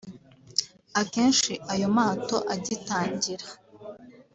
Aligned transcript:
Akenshi 1.01 1.51
ayo 1.73 1.87
mato 1.97 2.37
agitangira 2.53 3.47